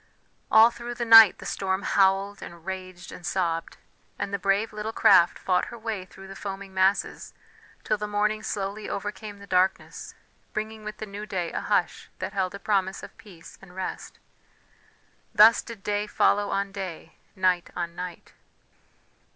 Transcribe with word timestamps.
All 0.49 0.71
through 0.71 0.95
the 0.95 1.05
night 1.05 1.37
the 1.37 1.45
storm 1.45 1.83
howled, 1.83 2.41
and 2.41 2.65
raged, 2.65 3.11
and 3.11 3.23
sobbed; 3.23 3.77
and 4.17 4.33
the 4.33 4.39
brave 4.39 4.73
little 4.73 4.91
craft 4.91 5.37
fought 5.37 5.65
her 5.65 5.77
way 5.77 6.05
through 6.05 6.27
the 6.27 6.35
foaming 6.35 6.73
masses, 6.73 7.35
till 7.83 7.99
the 7.99 8.07
morning 8.07 8.41
slowly 8.41 8.89
overcame 8.89 9.37
the 9.37 9.45
darkness, 9.45 10.15
bringing 10.53 10.83
with 10.83 10.97
the 10.97 11.05
new 11.05 11.27
day 11.27 11.51
a 11.51 11.61
hush 11.61 12.09
that 12.17 12.33
held 12.33 12.55
a 12.55 12.59
promise 12.59 13.03
of 13.03 13.15
peace 13.19 13.59
and 13.61 13.75
rest. 13.75 14.17
Thus 15.35 15.61
did 15.61 15.83
day 15.83 16.07
follow 16.07 16.49
on 16.49 16.71
day, 16.71 17.13
night 17.35 17.69
on 17.75 17.93
night. 17.95 18.33